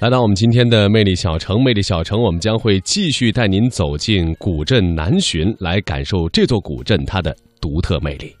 [0.00, 8.34] 来到我们今天的魅力小城，魅力小城，我们将会继续带您走进古镇南浔，来感受这座古镇它的独特魅力。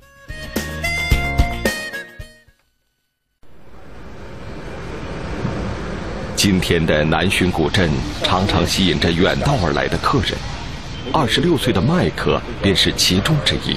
[6.34, 7.90] 今天的南浔古镇
[8.22, 10.30] 常常吸引着远道而来的客人，
[11.12, 13.76] 二十六岁的麦克便是其中之一。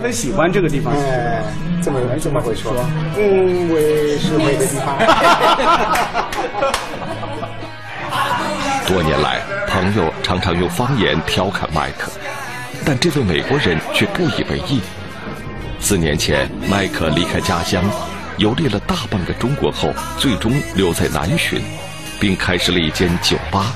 [0.00, 1.42] 很喜欢这个地方，哎，
[1.82, 2.72] 这么这么会说，
[3.16, 4.96] 嗯，为是美的地方。
[8.86, 12.12] 多年来，朋友常常用方言调侃麦克，
[12.84, 14.80] 但这位美国人却不以为意。
[15.80, 17.84] 四年前，麦克离开家乡，
[18.36, 21.60] 游历了大半个中国后，最终留在南浔，
[22.20, 23.74] 并开设了一间酒吧。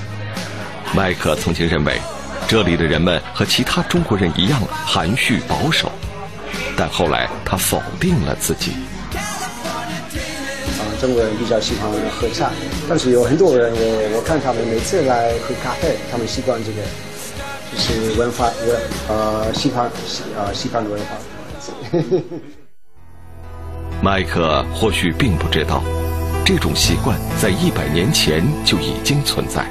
[0.94, 2.00] 麦克曾经认为，
[2.46, 5.90] 这里的人们和其他中国人一样含蓄保守。
[6.80, 8.72] 但后来他否定了自己。
[9.12, 12.48] 啊，中国人比较喜欢喝茶，
[12.88, 16.80] 但是有很多人，我我看他们每次来喝咖啡，他们习惯这个，
[17.70, 21.08] 就是文化文呃西方西呃西方的文化。
[24.00, 25.82] 麦克或许并不知道，
[26.46, 29.66] 这种习惯在一百年前就已经存在。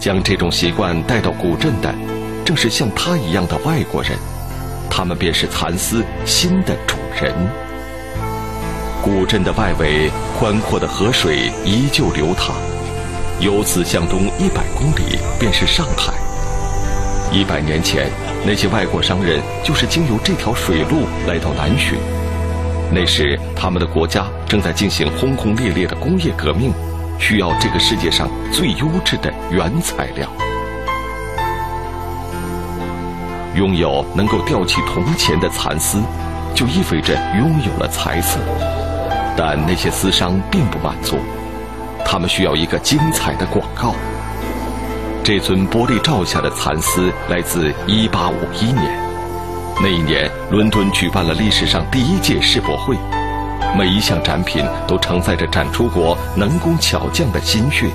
[0.00, 1.94] 将这种习惯带到古镇的，
[2.44, 4.18] 正是像他一样的外国人。
[4.96, 7.30] 他们便是蚕丝新的主人。
[9.02, 12.54] 古镇的外围，宽阔的河水依旧流淌，
[13.38, 16.14] 由此向东一百公里便是上海。
[17.30, 18.08] 一百年前，
[18.46, 21.96] 那些外国商人就是经由这条水路来到南浔。
[22.90, 26.72] 那时，他们的国家正在进行轰轰烈烈的工业革命，
[27.18, 30.26] 需要这个世界上最优质的原材料。
[33.56, 36.02] 拥有能够吊起铜钱的蚕丝，
[36.54, 38.38] 就意味着拥有了财富。
[39.34, 41.18] 但那些丝商并不满足，
[42.04, 43.94] 他们需要一个精彩的广告。
[45.24, 48.98] 这尊玻璃罩下的蚕丝来自1851年，
[49.80, 52.96] 那一年伦敦举办了历史上第一届世博会，
[53.76, 57.86] 每一项展品都承载着展出国能工巧匠的心血，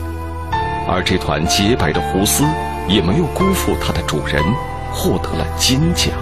[0.88, 2.44] 而这团洁白的胡丝
[2.88, 4.44] 也没有辜负它的主人。
[4.92, 6.14] 获得了金奖。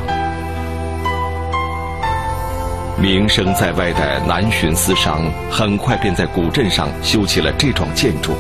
[2.98, 8.34] 名声在外的南浔丝商很快便在古镇上修起了这幢建筑。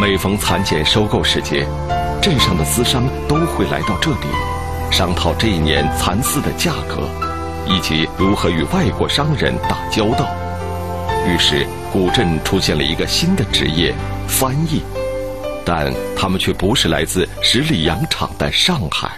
[0.00, 1.66] 每逢蚕茧收购时节，
[2.22, 4.26] 镇上的丝商都会来到这里，
[4.90, 7.08] 商讨这一年蚕丝的价格，
[7.66, 10.26] 以及如何与外国商人打交道。
[11.26, 13.92] 于是，古镇出现了一个新的职业——
[14.26, 14.82] 翻译，
[15.64, 19.17] 但他们却不是来自十里洋场的上海。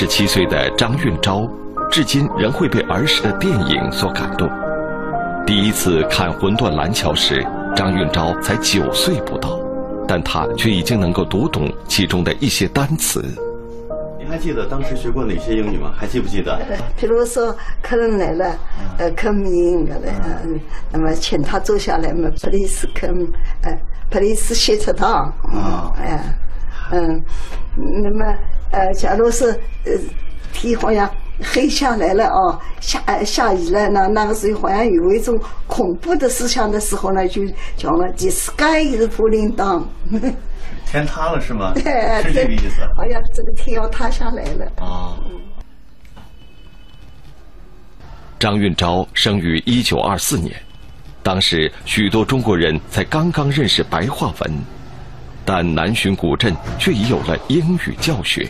[0.00, 1.46] 十七岁的张运钊，
[1.90, 4.48] 至今仍会被儿时的电影所感动。
[5.46, 7.46] 第一次看《魂断蓝桥》时，
[7.76, 9.60] 张运钊才九岁不到，
[10.08, 13.22] 但他却已经能够读懂其中的一些单词。
[14.18, 15.92] 您还记得当时学过哪些英语吗？
[15.94, 16.58] 还记不记得？
[16.96, 18.56] 比如说客人来了，
[18.96, 20.00] 呃，come in 的，
[20.46, 20.58] 嗯，
[20.90, 23.26] 那么请他坐下来嘛，please come，
[23.64, 23.78] 呃
[24.10, 26.18] ，please sit down，啊，哎，
[26.90, 27.22] 嗯，
[28.02, 28.34] 那么。
[28.70, 29.46] 呃，假如是
[29.84, 29.92] 呃
[30.52, 31.10] 天好像
[31.42, 37.42] 黑下来了哦，下下雨了，那那个时候好像有一种恐怖的思想的时候呢，就
[37.76, 39.84] 讲了 “the sky is falling down”，
[40.86, 41.72] 天塌了是吗？
[41.80, 42.80] 是这个意思。
[42.96, 44.66] 好像这个天要塌下来了。
[44.76, 45.16] 啊。
[48.38, 50.54] 张运钊生于一九二四年，
[51.22, 54.52] 当时许多中国人才刚刚认识白话文，
[55.44, 58.48] 但南浔古镇却已有了英语教学。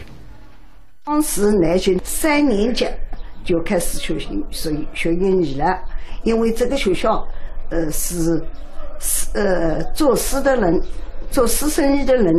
[1.11, 2.87] 当时南浔三年级
[3.45, 5.77] 就开始学习学学英语了，
[6.23, 7.27] 因为这个学校，
[7.71, 8.41] 呃是
[9.01, 10.81] 是呃做诗的人，
[11.29, 12.33] 做诗生意的人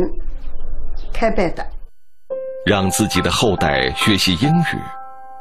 [1.12, 1.62] 开办的。
[2.64, 4.78] 让自己的后代学习英语，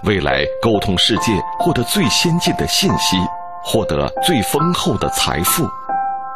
[0.03, 3.15] 未来沟通世界，获得最先进的信息，
[3.63, 5.63] 获得最丰厚的财富。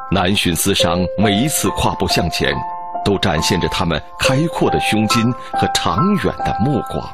[0.10, 2.56] 南浔丝商每一次跨步向前。
[3.06, 7.08] 都展现着他们开阔的胸襟和长远的目光。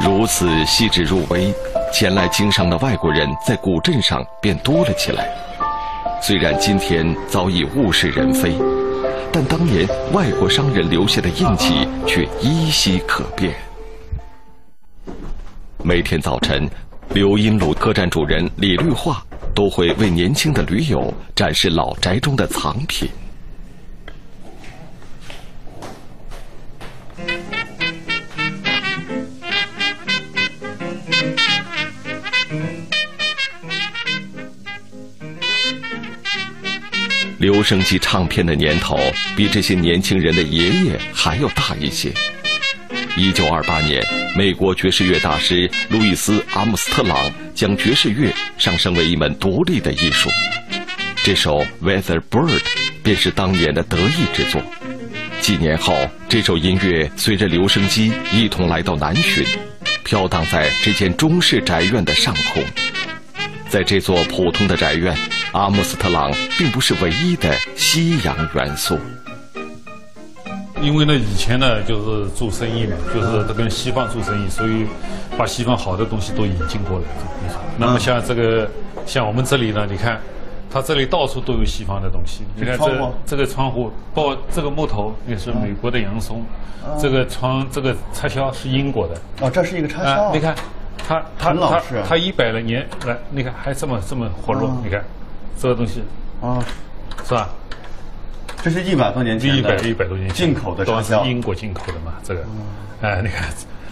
[0.00, 1.52] 如此细致入微，
[1.92, 5.28] 前来经商的外国人在古镇上便多了起来。
[6.22, 8.56] 虽然今天早已物是人非，
[9.32, 13.52] 但当年外国商人留下的印记却依稀可辨。
[15.82, 16.68] 每天早晨，
[17.10, 19.25] 刘荫路客栈主人李绿化。
[19.56, 23.08] 都会为年轻的驴友展示老宅中的藏品。
[37.38, 38.98] 留声机唱片的年头
[39.34, 42.12] 比这些年轻人的爷爷还要大一些。
[43.18, 44.04] 一九二八年，
[44.36, 50.28] 美国爵士乐大师路易斯·阿姆斯特朗将爵士乐上升为一门独立的艺术。
[51.24, 52.58] 这首《Weather Bird》
[53.02, 54.62] 便是当年的得意之作。
[55.40, 55.94] 几年后，
[56.28, 59.46] 这首音乐随着留声机一同来到南浔，
[60.04, 62.62] 飘荡在这间中式宅院的上空。
[63.70, 65.16] 在这座普通的宅院，
[65.52, 69.00] 阿姆斯特朗并不是唯一的西洋元素。
[70.82, 74.86] 因为呢，以前呢就是做生意嘛，就是跟西方做生意，所以
[75.36, 77.04] 把西方好的东西都引进过来。
[77.78, 78.68] 那么像这个，
[79.06, 80.20] 像我们这里呢，你看，
[80.70, 82.44] 它这里到处都有西方的东西。
[82.54, 86.44] 你看这这个窗户，包这个木头也是美国的洋松，
[87.00, 89.14] 这个窗这个插销是英国的。
[89.40, 90.30] 哦，这是一个插销。
[90.32, 90.54] 你看，
[90.98, 94.70] 它它它它一百来年来，你看还这么这么活络。
[94.84, 95.02] 你看
[95.58, 96.02] 这个东西，
[96.42, 96.62] 啊，
[97.24, 97.48] 是吧？
[98.66, 102.14] 这是一百多年前一百一百多年进口的都是英国进口的嘛？
[102.24, 102.44] 这个，
[103.00, 103.48] 哎，你看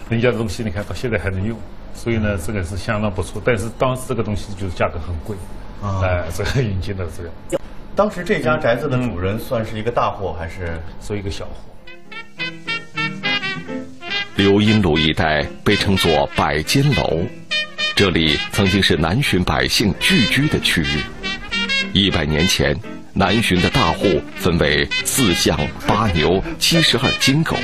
[0.09, 1.57] 人家的东西，你看到现在还能用，
[1.93, 3.41] 所以呢，这个是相当不错。
[3.45, 5.33] 但是当时这个东西就是价格很贵，
[6.03, 7.57] 哎，这个引进的这个。
[7.95, 11.51] 当时这家宅子的主人算是一个大户还是做一个小户？
[14.35, 17.21] 刘英路一带被称作百间楼，
[17.95, 21.01] 这里曾经是南浔百姓聚居的区域。
[21.93, 22.77] 一百年前。
[23.17, 25.57] 南浔的大户分为四象
[25.87, 27.55] 八牛七十二金狗，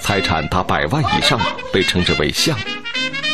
[0.00, 1.38] 财产达百万以上
[1.70, 2.58] 被称之为象，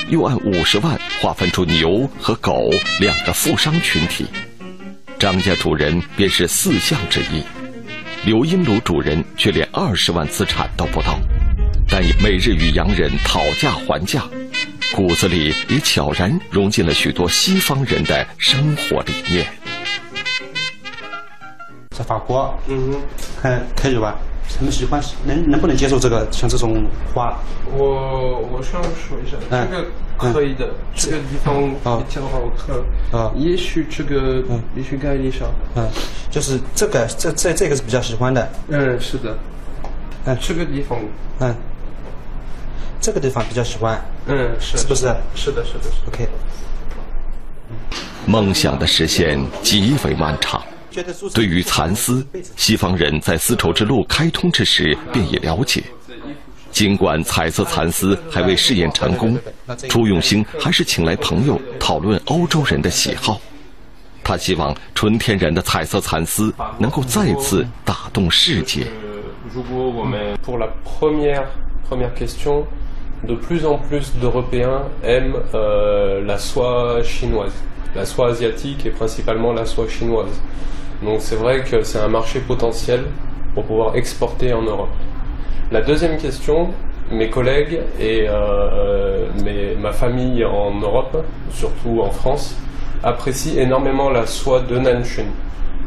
[0.08, 2.68] 又按五十万划分出牛和狗
[2.98, 4.26] 两个富商群体。
[5.20, 7.44] 张家主人便是四象之一，
[8.24, 11.16] 刘英鲁主人却连二十万资产都不到，
[11.88, 14.24] 但也每日与洋人讨价还价，
[14.92, 19.46] 骨子里也悄然融进了许多西方人的生活理念。
[21.90, 22.94] 在法国，嗯，
[23.42, 24.16] 看可以吧？
[24.56, 27.36] 他们喜欢，能能不能接受这个像这种花？
[27.76, 33.32] 我我想说一下，这个可以的，这个地方比较好看啊。
[33.36, 34.42] 也许这个
[34.76, 35.48] 也许概率上。
[35.74, 35.88] 嗯，
[36.30, 38.48] 就是这个，这这这个是比较喜欢的。
[38.68, 39.36] 嗯，是的。
[40.26, 40.98] 嗯，这个地方，
[41.40, 41.54] 嗯，
[43.00, 44.00] 这个地方比较喜欢。
[44.26, 45.06] 嗯，是是不是？
[45.34, 46.28] 是的，是的，OK。
[48.26, 50.62] 梦想的实现极为漫长。
[51.34, 52.26] 对于蚕丝，
[52.56, 55.82] 西方人在丝绸之路开通之时便已了解。
[56.70, 59.36] 尽管彩色蚕丝还未试验成功，
[59.88, 63.40] 朱永兴还是请来朋友讨论欧洲人的喜好。
[64.22, 68.86] 他希望纯天然的彩色蚕丝能够再次打动世界。
[77.94, 80.40] La soie asiatique et principalement la soie chinoise.
[81.02, 83.04] Donc c'est vrai que c'est un marché potentiel
[83.54, 84.90] pour pouvoir exporter en Europe.
[85.72, 86.70] La deuxième question,
[87.10, 89.26] mes collègues et euh,
[89.78, 92.56] ma famille en Europe, surtout en France,
[93.02, 95.26] apprécient énormément la soie de Nanchun.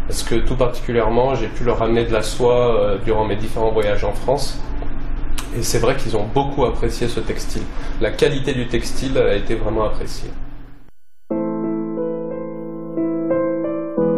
[0.08, 3.72] Parce que tout particulièrement, j'ai pu leur amener de la soie euh, durant mes différents
[3.72, 4.60] voyages en France.
[5.58, 7.64] Et c'est vrai qu'ils ont beaucoup apprécié ce textile.
[8.02, 10.30] La qualité du textile a été vraiment appréciée.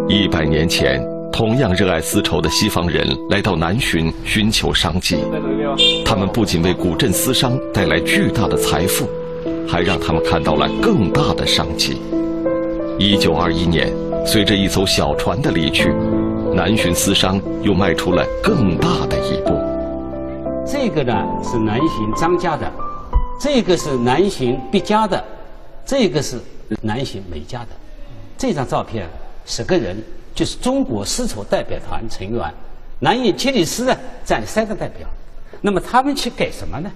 [0.08, 5.18] 一百年前，同样热爱丝绸的西方人来到南浔寻求商机。
[6.06, 9.10] 他们不仅为古镇丝商带来巨大的财富，
[9.68, 12.00] 还让他们看到了更大的商机。
[13.00, 13.92] 一九二一年，
[14.28, 15.90] 随着一艘小船的离去，
[16.54, 19.60] 南浔丝商又迈出了更大的一步。
[20.68, 22.72] 这个呢是南浔张家的，
[23.40, 25.24] 这个是南浔毕家的，
[25.84, 26.38] 这个是
[26.84, 27.70] 南浔美家的。
[28.38, 29.10] 这张照片。
[29.46, 30.02] 十个人
[30.34, 32.54] 就是中国丝绸代表团成员，
[33.00, 35.08] 南野吉里斯呢占三个代表，
[35.62, 36.92] 那么他们去干什么呢？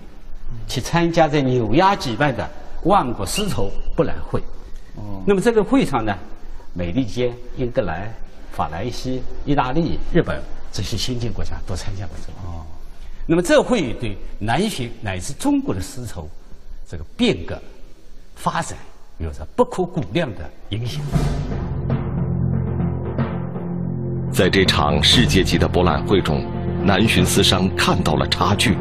[0.68, 2.50] 去参加在纽约举办的
[2.84, 4.40] 万国丝绸博览会。
[4.96, 5.22] 哦。
[5.26, 6.18] 那么这个会上呢，
[6.74, 8.12] 美利坚、英格兰、
[8.52, 10.42] 法兰西、意大利、日本
[10.72, 12.40] 这些先进国家都参加过这个。
[12.48, 12.66] 哦。
[13.28, 16.28] 那么这会对南巡乃至中国的丝绸
[16.90, 17.62] 这个变革
[18.36, 18.76] 发展
[19.20, 21.00] 有着不可估量的影响。
[24.40, 26.42] 在这场世界级的博览会中，
[26.82, 28.78] 南浔丝商看到了差距。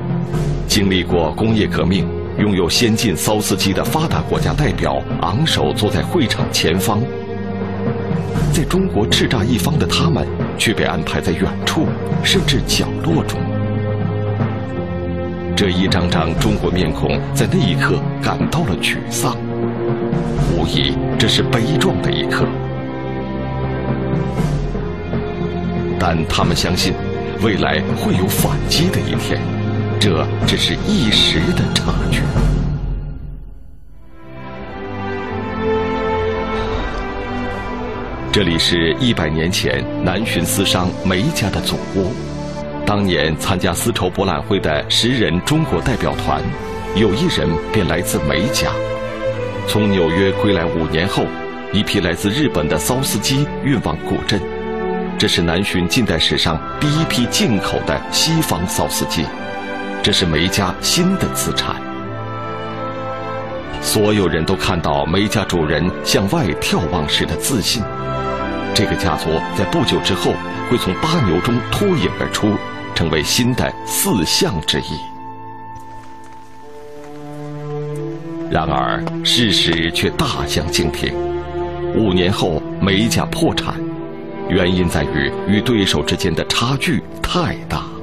[0.69, 7.03] 经历过工业革命、拥有先进缫丝机的发达国家代表昂首坐在会场前方，
[8.53, 10.25] 在中国叱咤一方的他们
[10.57, 11.87] 却被安排在远处，
[12.23, 13.41] 甚至角落中。
[15.57, 19.37] 这一张张中国面孔在那一刻感到了沮丧，
[20.57, 22.47] 无疑这是悲壮的一刻。
[25.99, 26.95] 但他们相信，
[27.43, 29.41] 未来会有反击的一天，
[29.99, 32.21] 这只是一时的差距。
[38.31, 42.13] 这里是一百年前南浔丝商梅家的祖屋。
[42.87, 46.41] 当年参加丝绸博览会的十人中国代表团，
[46.95, 48.71] 有一人便来自梅家。
[49.67, 51.25] 从纽约归来五年后，
[51.73, 54.41] 一批来自日本的缫丝机运往古镇。
[55.19, 59.25] 这是南浔近代史上第一批进口的西方缫丝机，
[60.01, 61.75] 这是梅家新的资产。
[63.83, 67.83] 所有人都看到梅家主人向外眺望时的自信。
[68.73, 70.33] 这个家族在不久之后
[70.71, 72.55] 会从八牛中脱颖而出，
[72.95, 75.01] 成为新的四象之一。
[78.49, 81.13] 然而，事实却大相径庭。
[81.97, 83.75] 五年后，梅家破产，
[84.49, 87.98] 原因在于与对手之间的差距太大。